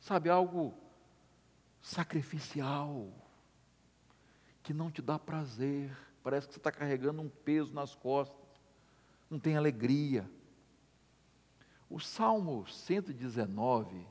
[0.00, 0.74] Sabe, algo
[1.80, 3.23] sacrificial
[4.64, 5.96] que não te dá prazer.
[6.22, 8.48] Parece que você está carregando um peso nas costas,
[9.30, 10.28] não tem alegria.
[11.88, 14.06] O Salmo 119,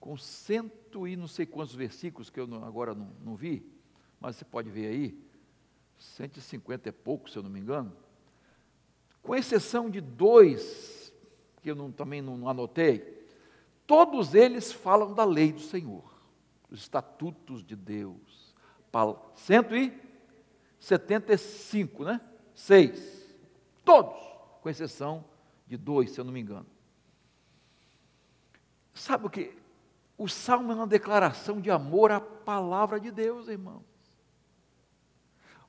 [0.00, 3.64] com cento e não sei quantos versículos que eu não, agora não, não vi,
[4.18, 5.22] mas você pode ver aí,
[5.98, 7.94] 150 e pouco, se eu não me engano,
[9.22, 11.12] com exceção de dois,
[11.62, 13.26] que eu não, também não, não anotei,
[13.86, 16.04] todos eles falam da lei do Senhor,
[16.70, 18.23] dos estatutos de Deus
[19.36, 22.20] 175, né?
[22.54, 23.24] Seis.
[23.84, 24.16] Todos,
[24.60, 25.24] com exceção
[25.66, 26.66] de dois, se eu não me engano.
[28.92, 29.56] Sabe o que?
[30.16, 33.82] O salmo é uma declaração de amor à palavra de Deus, irmãos.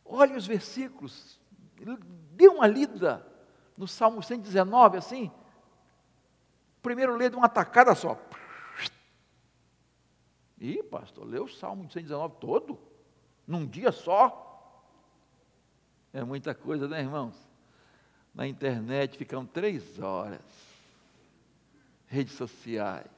[0.06, 1.40] Olhe os versículos.
[2.32, 3.26] Dê uma lida
[3.76, 5.32] no Salmo 119, assim.
[6.82, 8.22] Primeiro lê de uma tacada só.
[10.60, 12.95] Ih, pastor, lê o Salmo 119 todo
[13.48, 14.42] num dia só.
[16.14, 17.36] É muita coisa, né, irmãos?
[18.34, 20.42] Na internet ficam três horas,
[22.08, 23.10] redes sociais,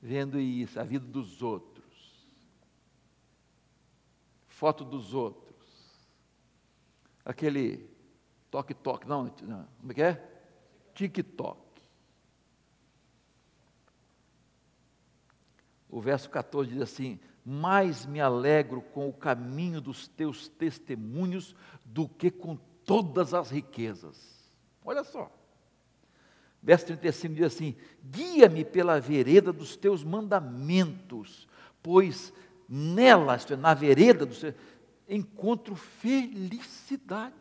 [0.00, 2.26] vendo isso, a vida dos outros,
[4.46, 5.56] foto dos outros,
[7.24, 7.88] aquele
[8.50, 10.40] toque-toque, não, não, como é que é?
[10.94, 11.68] TikTok.
[15.88, 22.06] O verso 14 diz assim: mais me alegro com o caminho dos teus testemunhos do
[22.06, 24.18] que com todas as riquezas.
[24.84, 25.32] Olha só.
[26.62, 31.48] Verso 35 diz assim: Guia-me pela vereda dos teus mandamentos,
[31.82, 32.34] pois
[32.68, 34.54] nela, é, na vereda do Senhor,
[35.08, 37.34] encontro felicidade.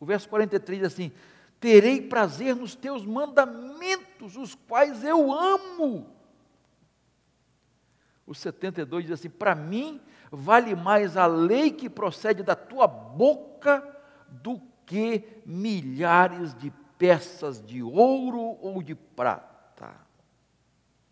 [0.00, 1.12] O verso 43 diz assim:
[1.60, 6.18] Terei prazer nos teus mandamentos, os quais eu amo
[8.30, 13.84] o 72 diz assim: Para mim vale mais a lei que procede da tua boca
[14.28, 19.96] do que milhares de peças de ouro ou de prata.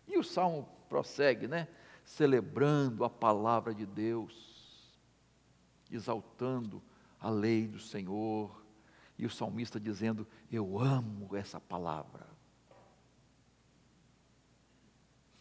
[0.07, 1.67] E o salmo prossegue, né?
[2.05, 4.97] Celebrando a palavra de Deus,
[5.91, 6.81] exaltando
[7.19, 8.63] a lei do Senhor.
[9.17, 12.28] E o salmista dizendo: Eu amo essa palavra.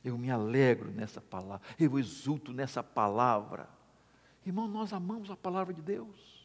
[0.04, 3.68] Eu me alegro nessa palavra, eu exulto nessa palavra.
[4.46, 6.38] Irmão, nós amamos a palavra de Deus.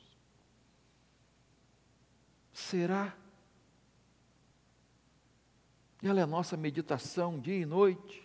[2.51, 3.15] Será?
[6.01, 8.21] Ela é nossa meditação dia e noite.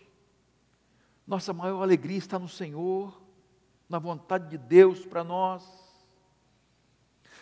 [1.25, 3.21] Nossa maior alegria está no Senhor,
[3.87, 5.63] na vontade de Deus para nós.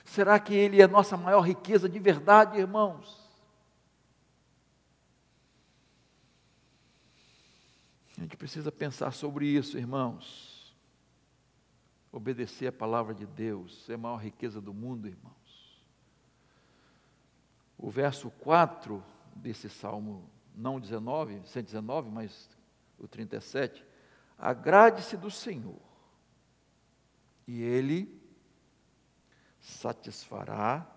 [0.06, 3.27] Será que Ele é nossa maior riqueza de verdade, irmãos?
[8.18, 10.76] A gente precisa pensar sobre isso, irmãos.
[12.11, 15.86] Obedecer a palavra de Deus é a maior riqueza do mundo, irmãos.
[17.78, 19.03] O verso 4
[19.36, 22.49] desse salmo, não 19, 119, mas
[22.97, 23.86] o 37,
[24.36, 25.80] agrade-se do Senhor,
[27.47, 28.20] e Ele
[29.59, 30.89] satisfará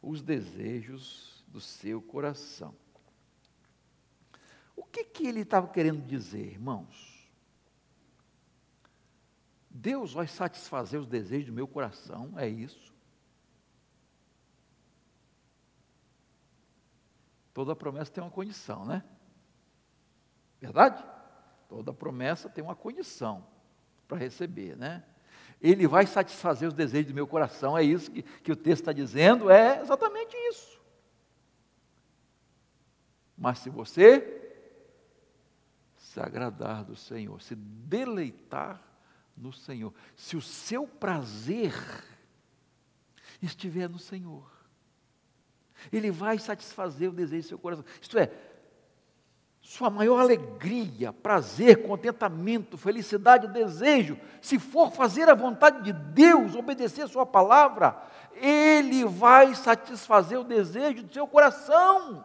[0.00, 2.74] os desejos do seu coração.
[4.76, 7.14] O que, que ele estava querendo dizer, irmãos?
[9.70, 12.94] Deus vai satisfazer os desejos do meu coração, é isso?
[17.52, 19.04] Toda promessa tem uma condição, né?
[20.60, 21.04] Verdade?
[21.68, 23.46] Toda promessa tem uma condição
[24.08, 25.04] para receber, né?
[25.60, 28.92] Ele vai satisfazer os desejos do meu coração, é isso que, que o texto está
[28.92, 30.80] dizendo, é exatamente isso.
[33.36, 34.33] Mas se você
[36.14, 38.80] se agradar do Senhor, se deleitar
[39.36, 41.74] no Senhor, se o seu prazer
[43.42, 44.48] estiver no Senhor,
[45.92, 47.84] Ele vai satisfazer o desejo do seu coração.
[48.00, 48.30] Isto é,
[49.60, 57.02] sua maior alegria, prazer, contentamento, felicidade, desejo, se for fazer a vontade de Deus, obedecer
[57.02, 58.00] a Sua palavra,
[58.34, 62.24] Ele vai satisfazer o desejo do seu coração.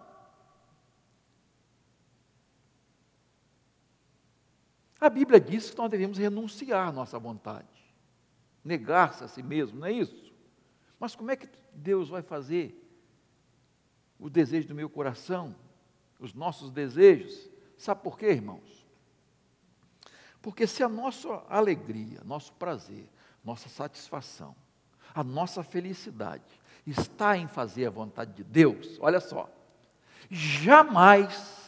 [5.00, 7.68] A Bíblia diz que nós devemos renunciar à nossa vontade,
[8.64, 10.34] negar-se a si mesmo, não é isso?
[11.00, 12.76] Mas como é que Deus vai fazer
[14.20, 15.56] o desejo do meu coração,
[16.20, 17.50] os nossos desejos?
[17.78, 18.86] Sabe por quê, irmãos?
[20.42, 23.10] Porque se a nossa alegria, nosso prazer,
[23.44, 24.54] nossa satisfação,
[25.14, 29.50] a nossa felicidade está em fazer a vontade de Deus, olha só,
[30.30, 31.59] jamais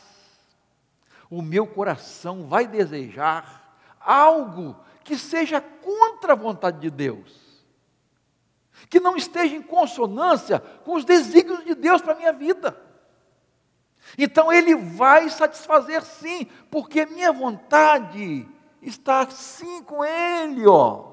[1.32, 7.66] o meu coração vai desejar algo que seja contra a vontade de Deus,
[8.90, 12.78] que não esteja em consonância com os desígnios de Deus para a minha vida.
[14.18, 18.46] Então Ele vai satisfazer sim, porque minha vontade
[18.82, 21.10] está sim com Ele, ó.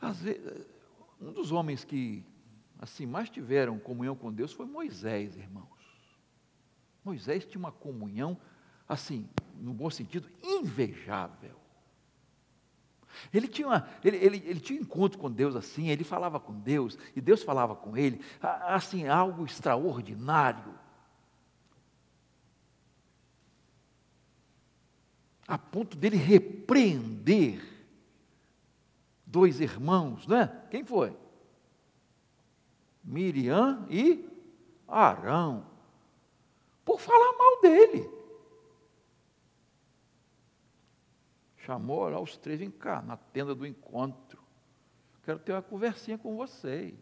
[0.00, 0.66] Vezes,
[1.20, 2.24] um dos homens que
[2.78, 5.66] assim, mais tiveram comunhão com Deus foi Moisés, irmãos.
[7.04, 8.38] Moisés tinha uma comunhão,
[8.88, 9.28] assim,
[9.60, 11.58] no bom sentido, invejável.
[13.32, 16.52] Ele tinha, uma, ele, ele, ele tinha um encontro com Deus assim, ele falava com
[16.52, 20.74] Deus, e Deus falava com ele, assim, algo extraordinário.
[25.46, 27.60] A ponto dele repreender
[29.26, 30.46] dois irmãos, né?
[30.70, 31.16] Quem foi?
[33.08, 34.28] Miriam e
[34.86, 35.64] Arão,
[36.84, 38.10] por falar mal dele.
[41.56, 44.42] Chamou lá os três, vem cá, na tenda do encontro.
[45.22, 46.94] Quero ter uma conversinha com vocês.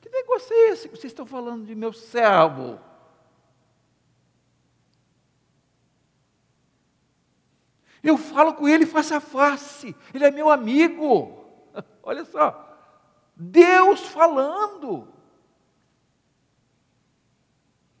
[0.00, 2.78] Que negócio é esse que vocês estão falando de meu servo?
[8.02, 11.44] Eu falo com ele face a face, ele é meu amigo.
[12.04, 12.67] Olha só,
[13.38, 15.06] Deus falando.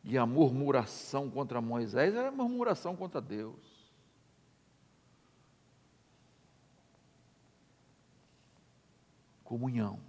[0.02, 3.54] E a murmuração contra Moisés era murmuração contra Deus.
[9.44, 10.00] Comunhão.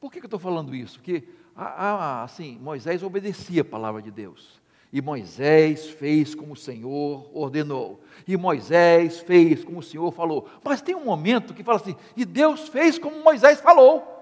[0.00, 0.98] Por que, eu estou falando isso?
[0.98, 4.60] Porque, assim, Moisés obedecia a palavra de Deus.
[4.92, 8.02] E Moisés fez como o Senhor ordenou.
[8.26, 10.48] E Moisés fez como o Senhor falou.
[10.62, 14.13] Mas tem um momento que fala assim: e Deus fez como Moisés falou.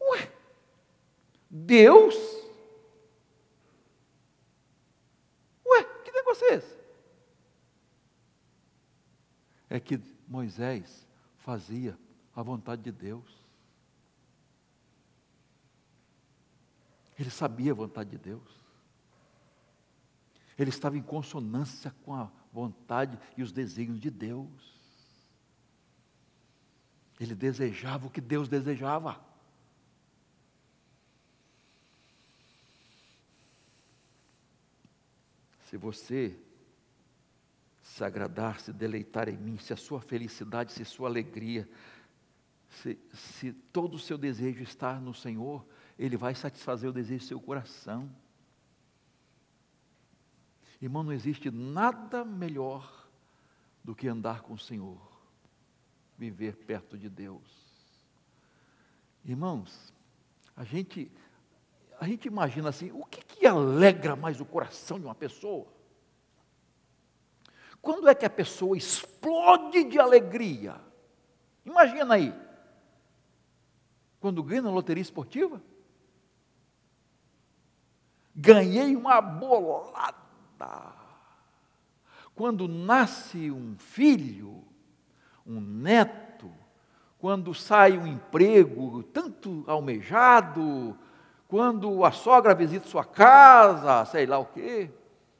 [0.00, 0.32] Ué,
[1.50, 2.14] Deus?
[5.66, 6.78] Ué, que negócio é esse?
[9.68, 11.06] É que Moisés
[11.38, 11.98] fazia
[12.34, 13.40] a vontade de Deus.
[17.18, 18.60] Ele sabia a vontade de Deus.
[20.58, 24.78] Ele estava em consonância com a vontade e os desígnios de Deus.
[27.18, 29.20] Ele desejava o que Deus desejava.
[35.70, 36.36] Se você
[37.80, 41.70] se agradar, se deleitar em mim, se a sua felicidade, se a sua alegria,
[42.68, 45.64] se, se todo o seu desejo está no Senhor,
[45.96, 48.10] Ele vai satisfazer o desejo do seu coração.
[50.82, 53.08] Irmão, não existe nada melhor
[53.84, 55.00] do que andar com o Senhor,
[56.18, 57.94] viver perto de Deus.
[59.24, 59.94] Irmãos,
[60.56, 61.12] a gente
[62.00, 65.66] a gente imagina assim, o que, que alegra mais o coração de uma pessoa?
[67.82, 70.80] Quando é que a pessoa explode de alegria?
[71.64, 72.34] Imagina aí.
[74.18, 75.62] Quando ganha na loteria esportiva?
[78.34, 80.16] Ganhei uma bolada.
[82.34, 84.64] Quando nasce um filho,
[85.46, 86.50] um neto,
[87.18, 90.98] quando sai um emprego tanto almejado,
[91.50, 94.88] quando a sogra visita sua casa, sei lá o quê.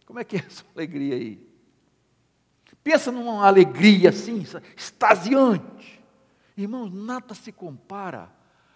[0.05, 1.49] Como é que é essa alegria aí?
[2.83, 4.45] Pensa numa alegria assim,
[4.77, 6.03] extasiante.
[6.57, 8.29] Irmãos, nada se compara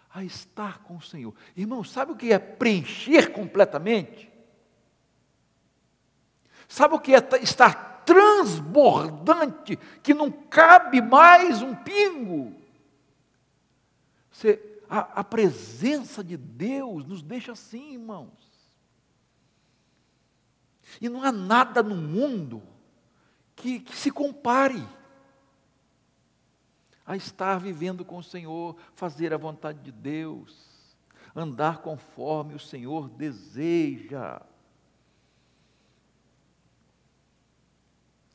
[0.08, 1.34] a estar com o Senhor.
[1.56, 4.30] Irmãos, sabe o que é preencher completamente?
[6.68, 12.54] Sabe o que é estar transbordante, que não cabe mais um pingo?
[14.30, 18.30] Você, a, a presença de Deus nos deixa assim, irmãos.
[21.00, 22.62] E não há nada no mundo
[23.56, 24.86] que, que se compare
[27.04, 30.96] a estar vivendo com o Senhor, fazer a vontade de Deus,
[31.34, 34.40] andar conforme o Senhor deseja.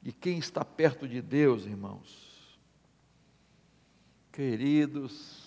[0.04, 2.60] E quem está perto de Deus, irmãos,
[4.30, 5.39] queridos,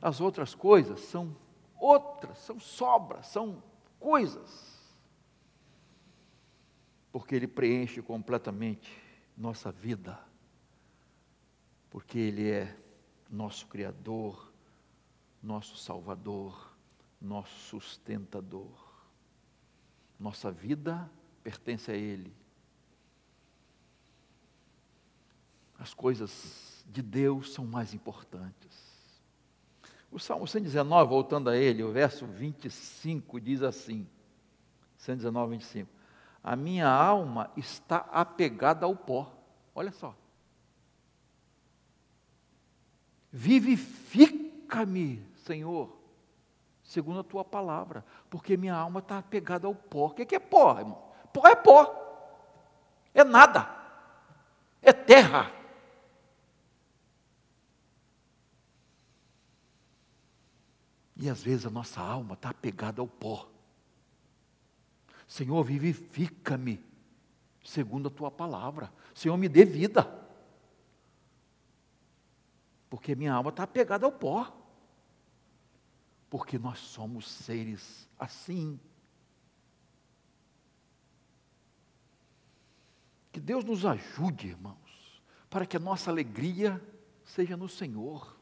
[0.00, 1.36] as outras coisas são
[1.78, 3.62] outras, são sobras, são
[3.98, 4.78] coisas.
[7.10, 8.96] Porque Ele preenche completamente
[9.36, 10.18] nossa vida.
[11.90, 12.76] Porque Ele é
[13.28, 14.52] nosso Criador,
[15.42, 16.76] nosso Salvador,
[17.20, 18.88] nosso sustentador.
[20.18, 21.10] Nossa vida
[21.42, 22.34] pertence a Ele.
[25.78, 28.87] As coisas de Deus são mais importantes.
[30.10, 34.08] O Salmo 119, voltando a ele, o verso 25 diz assim:
[34.96, 35.90] 119, 25.
[36.42, 39.30] A minha alma está apegada ao pó.
[39.74, 40.14] Olha só.
[43.30, 45.94] Vivifica-me, Senhor,
[46.82, 50.06] segundo a tua palavra, porque minha alma está apegada ao pó.
[50.06, 51.02] O que é pó, irmão?
[51.32, 51.94] Pó é pó,
[53.12, 53.68] é nada,
[54.80, 55.57] é terra.
[61.18, 63.50] E às vezes a nossa alma está apegada ao pó.
[65.26, 66.82] Senhor, vivifica-me
[67.62, 68.92] segundo a tua palavra.
[69.12, 70.06] Senhor, me dê vida.
[72.88, 74.56] Porque minha alma está apegada ao pó.
[76.30, 78.78] Porque nós somos seres assim.
[83.32, 86.80] Que Deus nos ajude, irmãos, para que a nossa alegria
[87.24, 88.37] seja no Senhor.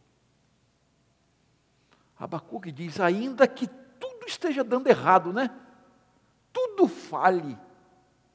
[2.19, 5.51] Abacuque diz: ainda que tudo esteja dando errado, né?
[6.53, 7.59] Tudo fale,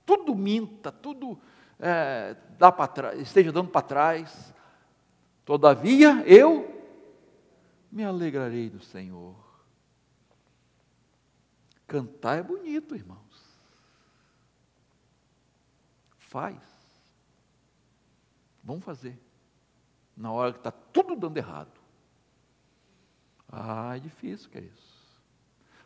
[0.05, 1.39] tudo minta, tudo
[1.79, 4.53] é, dá para esteja dando para trás.
[5.43, 6.69] Todavia eu
[7.91, 9.35] me alegrarei do Senhor.
[11.87, 13.19] Cantar é bonito, irmãos.
[16.19, 16.57] Faz.
[18.63, 19.19] Vamos fazer.
[20.15, 21.80] Na hora que está tudo dando errado.
[23.51, 25.01] Ah, é difícil, queridos.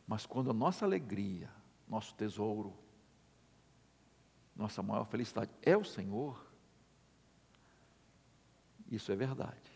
[0.07, 1.49] Mas quando a nossa alegria,
[1.87, 2.77] nosso tesouro,
[4.55, 6.45] nossa maior felicidade é o Senhor,
[8.91, 9.71] isso é verdade.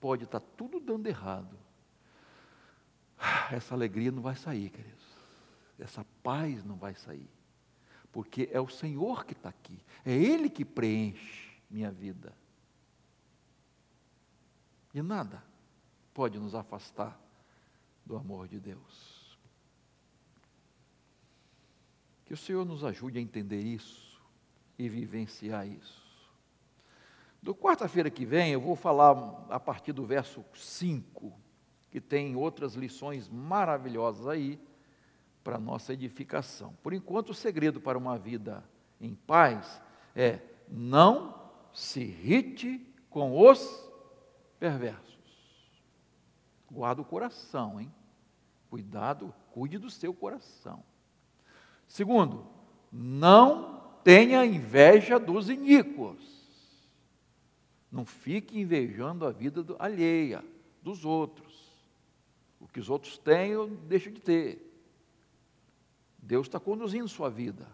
[0.00, 1.58] Pode estar tudo dando errado.
[3.50, 5.04] Essa alegria não vai sair, queridos.
[5.78, 7.28] Essa paz não vai sair.
[8.12, 9.78] Porque é o Senhor que está aqui.
[10.04, 12.32] É Ele que preenche minha vida.
[14.94, 15.42] E nada
[16.12, 17.21] pode nos afastar
[18.04, 19.38] do amor de Deus.
[22.24, 24.20] Que o Senhor nos ajude a entender isso
[24.78, 26.02] e vivenciar isso.
[27.42, 31.32] Do quarta-feira que vem, eu vou falar a partir do verso 5,
[31.90, 34.60] que tem outras lições maravilhosas aí
[35.42, 36.72] para nossa edificação.
[36.82, 38.64] Por enquanto, o segredo para uma vida
[39.00, 39.82] em paz
[40.14, 43.90] é não se irrite com os
[44.60, 45.11] perversos.
[46.72, 47.92] Guarda o coração, hein?
[48.70, 50.82] Cuidado, cuide do seu coração.
[51.86, 52.46] Segundo,
[52.90, 56.18] não tenha inveja dos iníquos.
[57.90, 60.42] Não fique invejando a vida do, alheia,
[60.82, 61.70] dos outros.
[62.58, 64.72] O que os outros têm, eu deixo de ter.
[66.16, 67.70] Deus está conduzindo sua vida.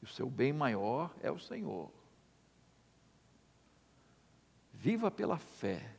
[0.00, 1.90] E o seu bem maior é o Senhor.
[4.72, 5.95] Viva pela fé.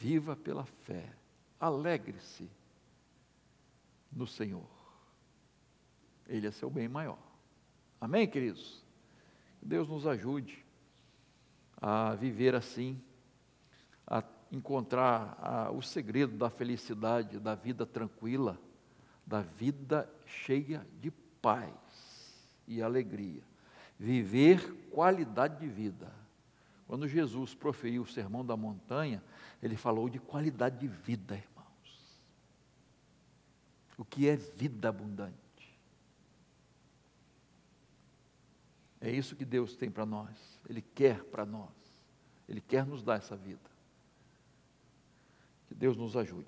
[0.00, 1.12] Viva pela fé.
[1.60, 2.50] Alegre-se
[4.10, 4.66] no Senhor.
[6.26, 7.18] Ele é seu bem maior.
[8.00, 8.82] Amém, queridos?
[9.60, 10.64] Deus nos ajude
[11.76, 12.98] a viver assim,
[14.06, 18.58] a encontrar a, o segredo da felicidade, da vida tranquila,
[19.26, 21.74] da vida cheia de paz
[22.66, 23.42] e alegria.
[23.98, 26.10] Viver qualidade de vida.
[26.86, 29.22] Quando Jesus proferiu o sermão da montanha,
[29.62, 32.20] ele falou de qualidade de vida, irmãos.
[33.98, 35.36] O que é vida abundante?
[39.00, 40.60] É isso que Deus tem para nós.
[40.68, 41.68] Ele quer para nós.
[42.48, 43.70] Ele quer nos dar essa vida.
[45.68, 46.38] Que Deus nos ajude.